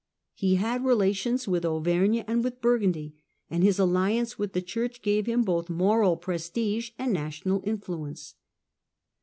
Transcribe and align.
He 0.33 0.55
had 0.55 0.83
relations 0.83 1.47
with 1.47 1.63
Auvergne 1.63 2.21
and 2.25 2.43
with 2.43 2.59
Burgundy, 2.59 3.13
and 3.51 3.63
his 3.63 3.77
alliance 3.77 4.35
with 4.39 4.53
the 4.53 4.59
Church 4.63 5.03
gave 5.03 5.27
him 5.27 5.43
both 5.43 5.69
moral 5.69 6.17
prestige 6.17 6.89
and 6.97 7.13
national 7.13 7.61
influence. 7.65 8.33